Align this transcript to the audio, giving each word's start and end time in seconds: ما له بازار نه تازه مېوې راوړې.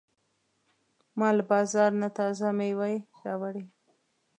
ما 1.19 1.29
له 1.37 1.43
بازار 1.51 1.91
نه 2.01 2.09
تازه 2.17 2.47
مېوې 2.57 2.95
راوړې. 3.23 3.63